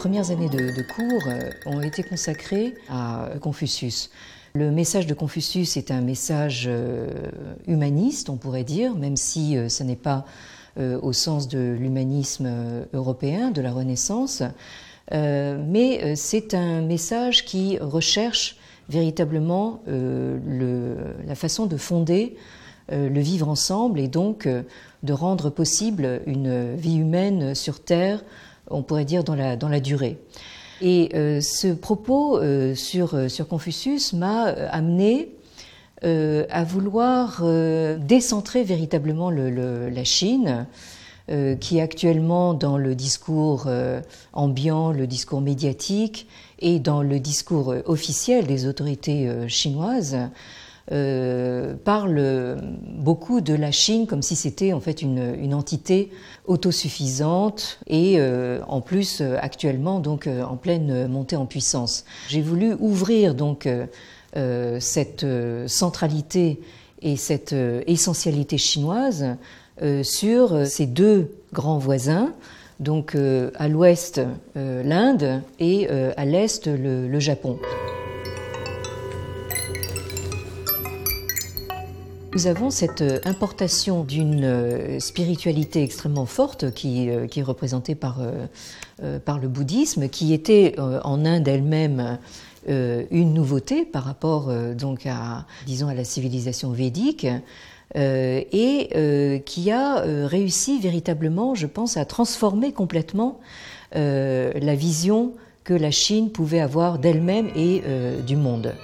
[0.00, 4.10] Euh, premières années de, cours euh, ont été consacrées à Confucius.
[4.54, 7.08] Le message de Confucius est un message euh,
[7.66, 10.24] humaniste, on pourrait dire, même si ce n'est pas
[10.78, 12.48] au sens de l'humanisme
[12.94, 14.42] européen, de la Renaissance,
[15.10, 18.56] mais c'est un message qui recherche
[18.88, 20.96] véritablement le,
[21.26, 22.36] la façon de fonder
[22.88, 24.48] le vivre ensemble et donc
[25.02, 28.22] de rendre possible une vie humaine sur Terre
[28.70, 30.18] on pourrait dire dans la, dans la durée.
[30.80, 35.34] Et euh, ce propos euh, sur, euh, sur Confucius m'a amené
[36.02, 37.44] à vouloir
[37.98, 40.66] décentrer véritablement le, la Chine,
[41.60, 43.68] qui actuellement dans le discours
[44.32, 46.26] ambiant, le discours médiatique
[46.58, 50.16] et dans le discours officiel des autorités chinoises,
[50.86, 52.56] parle
[53.00, 56.10] beaucoup de la Chine comme si c'était en fait une, entité
[56.46, 62.04] autosuffisante et euh, en plus euh, actuellement donc en pleine montée en puissance.
[62.28, 63.68] J'ai voulu ouvrir donc
[64.78, 65.26] cette
[65.66, 66.60] centralité
[67.02, 67.54] et cette
[67.86, 69.36] essentialité chinoise
[70.02, 72.32] sur ces deux grands voisins,
[72.78, 73.16] donc
[73.56, 74.20] à l'ouest
[74.54, 77.58] l'Inde et à l'est le, le Japon.
[82.32, 88.20] Nous avons cette euh, importation d'une euh, spiritualité extrêmement forte qui, euh, est représentée par,
[89.24, 92.18] par le bouddhisme, qui était en Inde elle-même
[92.68, 97.26] une nouveauté par rapport donc à, disons, à la civilisation védique.
[97.94, 103.40] et qui a réussi véritablement, je pense, à transformer complètement
[103.94, 105.32] la vision
[105.64, 107.82] que la Chine pouvait avoir d'elle-même et
[108.26, 108.74] du monde.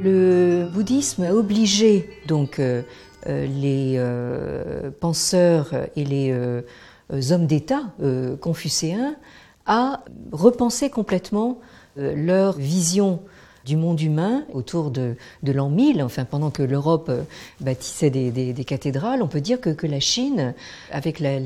[0.00, 2.82] Le bouddhisme a obligé donc euh,
[3.26, 6.34] euh, les euh, penseurs et les
[7.32, 7.82] hommes d'État
[8.40, 9.16] confucéens
[9.64, 11.58] à repenser complètement
[11.96, 13.20] leur vision
[13.64, 17.10] du monde humain autour de, l'an 1000, enfin pendant que l'Europe
[17.60, 20.54] bâtissait des, cathédrales, on peut dire que, la Chine,
[20.90, 21.38] avec la,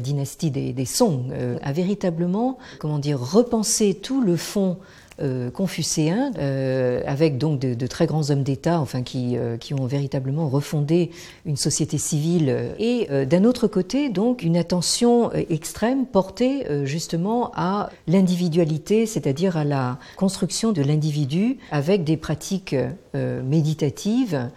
[0.00, 1.32] dynastie des, des Song,
[1.62, 4.78] a véritablement, comment dire, repensé tout le fond
[5.20, 9.84] euh, confucéen, euh, avec donc de, très grands hommes d'État, enfin qui, euh, qui, ont
[9.86, 11.10] véritablement refondé
[11.44, 19.06] une société civile, et d'un autre côté donc une attention extrême portée justement à l'individualité,
[19.06, 22.76] c'est-à-dire à la construction de l'individu avec des pratiques
[23.14, 24.50] méditatives,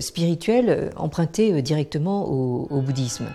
[0.00, 3.26] spirituelles empruntées directement au bouddhisme.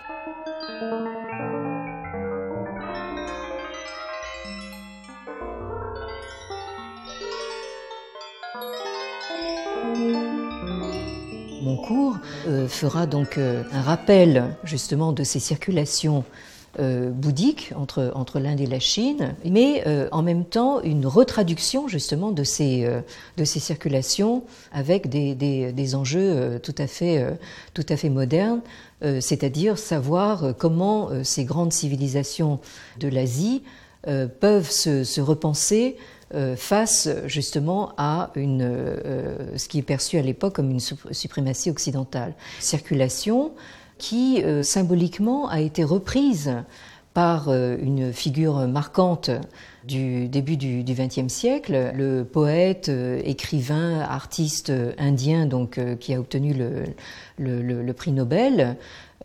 [12.48, 16.24] Euh, fera donc euh, un rappel justement de ces circulations
[16.80, 22.44] euh, bouddhiques entre, l'Inde et la Chine, mais en même temps une retraduction justement de
[22.44, 22.88] ces,
[23.38, 27.26] de ces circulations avec des, des, enjeux tout, à fait,
[27.74, 28.62] tout à fait modernes,
[29.02, 32.59] c'est-à-dire savoir comment ces grandes civilisations
[33.02, 33.64] de l'Asie
[34.40, 36.21] peuvent se, se repenser euh,
[36.56, 42.34] face justement à une, euh, ce qui est perçu à l'époque comme une suprématie occidentale.
[42.59, 43.52] Circulation
[43.97, 46.64] qui euh, symboliquement a été reprise
[47.14, 49.31] par une figure marquante
[49.84, 52.90] du début du XXe siècle, le poète,
[53.25, 56.56] écrivain, artiste indien donc, qui a obtenu
[57.38, 58.74] le, prix Nobel, euh,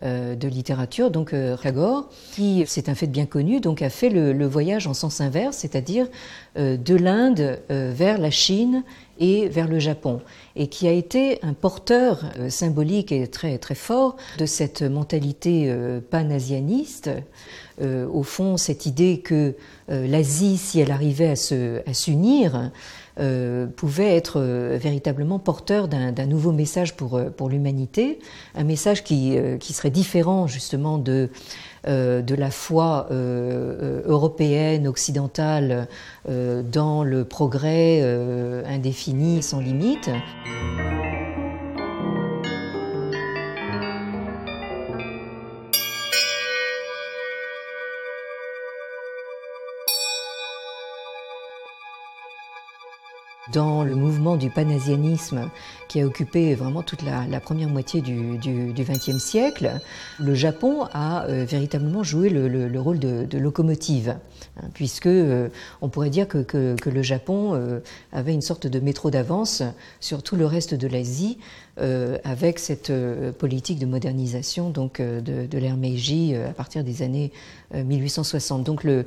[0.03, 4.45] de littérature, donc euh, Tagore, qui, c'est un fait bien connu, donc a fait le,
[4.45, 6.07] voyage en sens inverse, c'est-à-dire
[6.57, 8.83] euh, de l'Inde vers la Chine
[9.19, 10.21] et vers le Japon,
[10.55, 15.75] et qui a été un porteur symbolique et très très fort de cette mentalité
[16.11, 17.09] panasianiste.
[17.81, 19.55] Au fond, cette idée que
[19.87, 22.71] l'Asie, si elle arrivait à s'unir,
[23.19, 28.19] euh, pouvait être euh, véritablement porteur d'un nouveau message pour, euh, l'humanité,
[28.53, 31.29] un message qui, qui, serait différent justement de,
[31.87, 35.87] de la foi européenne, occidentale,
[36.27, 38.01] dans le progrès
[38.65, 40.09] indéfini sans limite.
[53.57, 55.49] Dans le mouvement du panasianisme,
[55.87, 58.37] qui a occupé vraiment toute la, première moitié du
[58.75, 59.71] XXe siècle,
[60.19, 64.15] le Japon a véritablement joué le, rôle de, locomotive,
[64.57, 65.09] hein, puisque
[65.81, 67.59] on pourrait dire que, le Japon
[68.13, 69.63] avait une sorte de métro d'avance
[70.01, 71.66] sur tout le reste de l'Asie euh,
[72.23, 77.01] avec cette euh, politique de modernisation donc euh, de, de l'ère Meiji à partir des
[77.01, 77.31] années
[77.73, 78.63] 1860.
[78.63, 79.05] Donc le,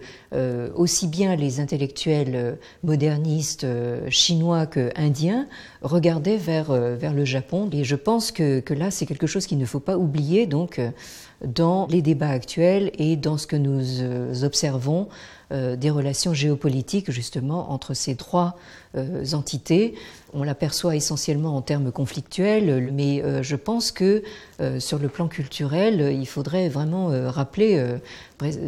[0.75, 3.67] aussi bien les intellectuels modernistes
[4.11, 5.49] chinois que indiens
[5.81, 9.59] regardaient vers, vers le Japon et je pense que, que là c'est quelque chose qu'il
[9.59, 10.79] ne faut pas oublier donc
[11.45, 17.73] dans les débats actuels et dans ce que nous observons euh, des relations géopolitiques justement
[17.73, 18.57] entre ces trois
[18.97, 19.95] euh, entités.
[20.33, 24.23] On l'aperçoit essentiellement en termes conflictuels, mais euh, je pense que
[24.79, 27.83] sur le plan culturel, il faudrait vraiment rappeler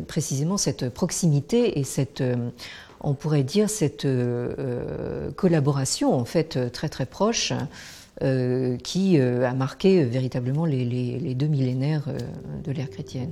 [0.09, 2.23] précisément cette proximité et cette
[3.01, 4.07] on pourrait dire cette
[5.37, 7.53] collaboration en fait très très proche
[8.83, 12.07] qui a marqué véritablement les deux millénaires
[12.65, 13.31] de l'ère chrétienne.